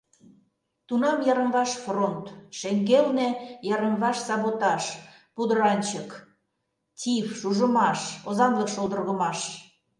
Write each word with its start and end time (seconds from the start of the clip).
Тунам 0.87 1.17
йырым-ваш— 1.27 1.71
фронт, 1.83 2.25
шеҥгелне— 2.57 3.29
йырым-ваш 3.67 4.17
саботаж, 4.27 4.83
пудыранчык, 5.35 6.09
тиф, 6.99 7.27
шужымаш, 7.39 7.99
озанлык 8.27 8.69
шолдыргымаш... 8.75 9.39